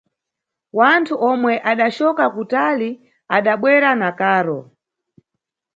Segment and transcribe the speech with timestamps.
[0.77, 2.89] Wanthu omwe adacoka kutali
[3.35, 4.59] adabwera na karo.